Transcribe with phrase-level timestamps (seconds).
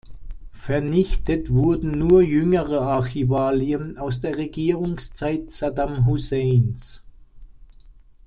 [0.57, 7.03] Vernichtet wurden nur jüngere Archivalien aus der Regierungszeit Saddam Husseins.